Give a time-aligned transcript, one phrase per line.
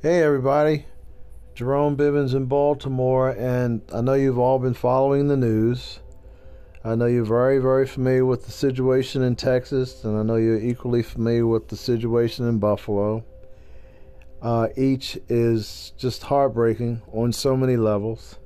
[0.00, 0.86] Hey, everybody.
[1.56, 5.98] Jerome Bibbins in Baltimore, and I know you've all been following the news.
[6.84, 10.60] I know you're very, very familiar with the situation in Texas, and I know you're
[10.60, 13.24] equally familiar with the situation in Buffalo.
[14.40, 18.38] Uh, each is just heartbreaking on so many levels.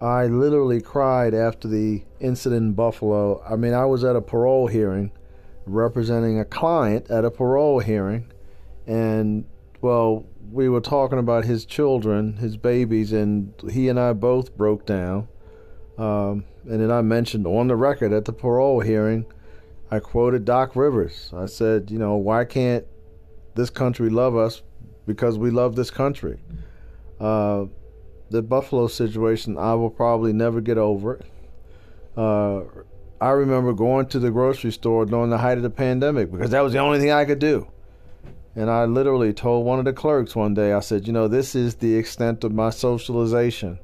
[0.00, 3.42] I literally cried after the incident in Buffalo.
[3.46, 5.12] I mean, I was at a parole hearing
[5.66, 8.32] representing a client at a parole hearing,
[8.86, 9.44] and
[9.82, 14.86] well, we were talking about his children, his babies, and he and I both broke
[14.86, 15.28] down.
[15.98, 19.26] Um, and then I mentioned on the record at the parole hearing,
[19.90, 21.32] I quoted Doc Rivers.
[21.34, 22.86] I said, you know, why can't
[23.54, 24.62] this country love us
[25.06, 26.38] because we love this country?
[27.18, 27.66] Uh,
[28.30, 31.26] the Buffalo situation, I will probably never get over it.
[32.16, 32.62] Uh,
[33.20, 36.60] I remember going to the grocery store during the height of the pandemic because that
[36.60, 37.66] was the only thing I could do.
[38.58, 41.54] And I literally told one of the clerks one day, I said, you know, this
[41.54, 43.78] is the extent of my socialization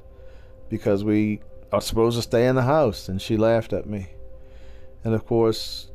[0.67, 1.39] because we
[1.71, 3.07] are supposed to stay in the house.
[3.07, 4.09] And she laughed at me.
[5.05, 5.87] And of course,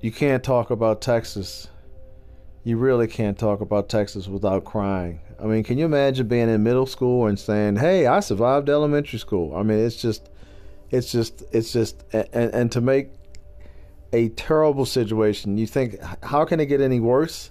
[0.00, 1.68] you can't talk about Texas.
[2.64, 5.20] You really can't talk about Texas without crying.
[5.38, 9.18] I mean, can you imagine being in middle school and saying, "Hey, I survived elementary
[9.18, 9.54] school"?
[9.54, 10.30] I mean, it's just,
[10.90, 13.10] it's just, it's just, and, and to make
[14.14, 15.58] a terrible situation.
[15.58, 17.50] You think, how can it get any worse?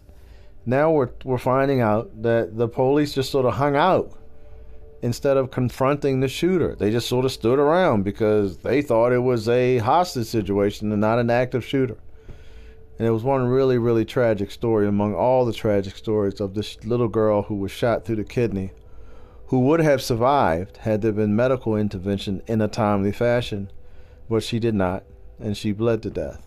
[0.68, 4.12] Now we're we're finding out that the police just sort of hung out
[5.02, 6.76] instead of confronting the shooter.
[6.76, 11.00] They just sort of stood around because they thought it was a hostage situation and
[11.00, 11.98] not an active shooter.
[13.00, 16.84] And it was one really, really tragic story among all the tragic stories of this
[16.84, 18.72] little girl who was shot through the kidney,
[19.46, 23.72] who would have survived had there been medical intervention in a timely fashion,
[24.30, 25.04] but she did not,
[25.40, 26.46] and she bled to death.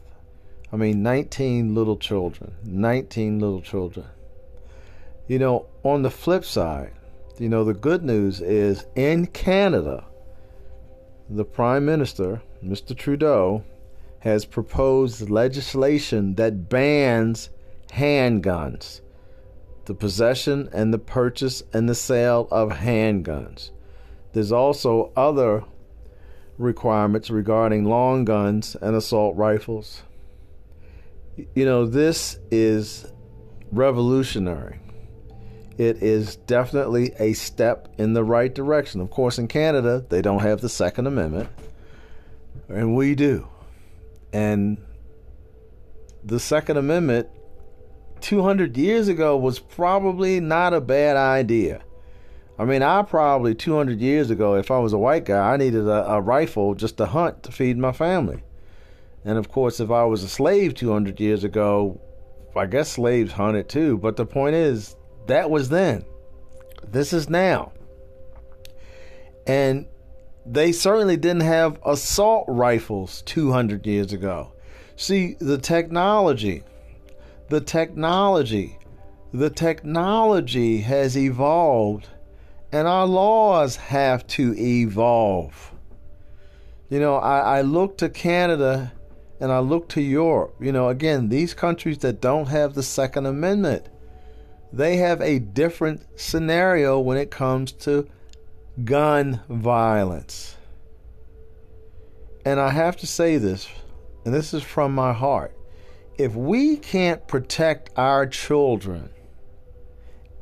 [0.73, 2.55] I mean, 19 little children.
[2.65, 4.07] 19 little children.
[5.27, 6.93] You know, on the flip side,
[7.39, 10.05] you know, the good news is in Canada,
[11.29, 12.97] the Prime Minister, Mr.
[12.97, 13.65] Trudeau,
[14.21, 17.51] has proposed legislation that bans
[17.89, 19.01] handguns,
[19.87, 23.71] the possession and the purchase and the sale of handguns.
[24.33, 25.65] There's also other
[26.59, 30.03] requirements regarding long guns and assault rifles
[31.55, 33.07] you know, this is
[33.73, 34.79] revolutionary.
[35.79, 39.01] It is definitely a step in the right direction.
[39.01, 41.49] Of course, in Canada, they don't have the Second Amendment,
[42.69, 43.49] and we do.
[44.33, 44.79] And
[46.23, 47.29] the Second Amendment
[48.21, 51.83] 200 years ago was probably not a bad idea.
[52.59, 55.87] I mean, I probably 200 years ago, if I was a white guy, I needed
[55.87, 58.43] a, a rifle just to hunt to feed my family.
[59.25, 62.01] And of course, if I was a slave 200 years ago,
[62.57, 63.99] I guess slaves hunted too.
[63.99, 66.05] But the point is, that was then.
[66.89, 67.73] This is now.
[69.47, 69.87] And
[70.47, 74.53] they certainly didn't have assault rifles 200 years ago.
[74.97, 76.65] See, the technology,
[77.49, 78.79] the technology,
[79.33, 82.09] the technology has evolved,
[82.73, 85.73] and our laws have to evolve.
[86.89, 88.93] You know, I, I look to Canada
[89.41, 93.25] and I look to Europe, you know, again, these countries that don't have the Second
[93.25, 93.89] Amendment,
[94.73, 98.07] they have a different scenario when it comes to
[98.85, 100.57] gun violence.
[102.45, 103.67] And I have to say this,
[104.25, 105.57] and this is from my heart.
[106.19, 109.09] If we can't protect our children,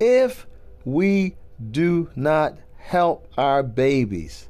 [0.00, 0.46] if
[0.84, 1.36] we
[1.70, 4.47] do not help our babies,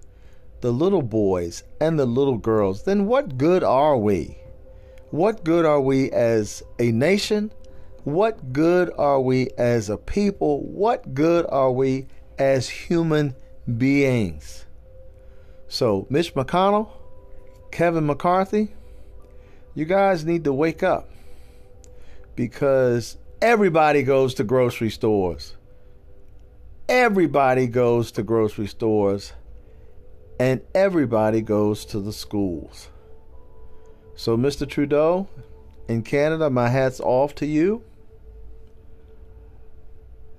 [0.60, 4.38] the little boys and the little girls, then what good are we?
[5.10, 7.52] What good are we as a nation?
[8.04, 10.62] What good are we as a people?
[10.62, 12.06] What good are we
[12.38, 13.34] as human
[13.76, 14.66] beings?
[15.68, 16.90] So, Mitch McConnell,
[17.70, 18.74] Kevin McCarthy,
[19.74, 21.10] you guys need to wake up
[22.34, 25.54] because everybody goes to grocery stores.
[26.88, 29.32] Everybody goes to grocery stores
[30.38, 32.88] and everybody goes to the schools.
[34.14, 34.68] So, Mr.
[34.68, 35.28] Trudeau,
[35.88, 37.82] in Canada, my hat's off to you.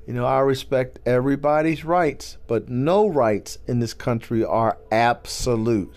[0.06, 5.96] You know, I respect everybody's rights, but no rights in this country are absolute.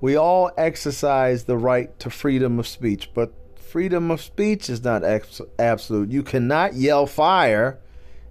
[0.00, 5.02] We all exercise the right to freedom of speech, but freedom of speech is not
[5.58, 6.10] absolute.
[6.10, 7.78] You cannot yell fire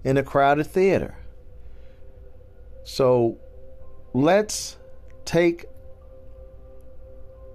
[0.04, 1.16] in a crowded theater.
[2.84, 3.38] So
[4.14, 4.78] let's
[5.24, 5.66] take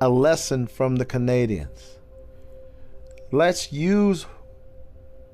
[0.02, 1.98] a lesson from the Canadians.
[3.32, 4.26] Let's use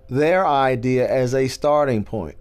[0.08, 2.38] their idea as a starting point.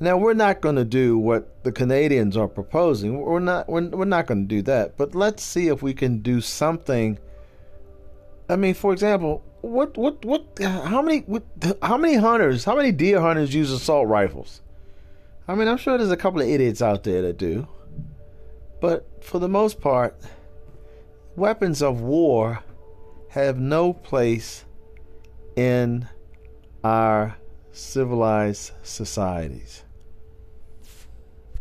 [0.00, 3.20] Now we're not going to do what the Canadians are proposing.
[3.20, 3.68] We're not.
[3.68, 4.96] We're, we're not going to do that.
[4.96, 7.18] But let's see if we can do something.
[8.48, 10.44] I mean, for example, what what what?
[10.60, 11.44] How many what,
[11.82, 12.64] how many hunters?
[12.64, 14.60] How many deer hunters use assault rifles?
[15.46, 17.68] I mean, I'm sure there's a couple of idiots out there that do.
[18.82, 20.18] But for the most part,
[21.36, 22.64] weapons of war
[23.28, 24.64] have no place
[25.54, 26.08] in
[26.82, 27.36] our
[27.70, 29.84] civilized societies.